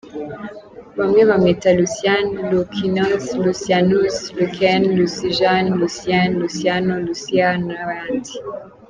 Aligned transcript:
Bamwe 0.97 1.21
bamwita 1.29 1.69
Lucian, 1.79 2.25
Loukianos, 2.51 3.25
Lucianus, 3.45 4.15
Luken, 4.37 4.81
Lucijan, 4.97 5.65
Lucien, 5.79 6.29
Luciano, 6.41 6.93
Lucia 7.07 7.49
n’ayandi. 7.65 8.33